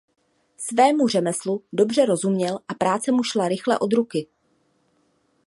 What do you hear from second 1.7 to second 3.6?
dobře rozuměl a práce mu šla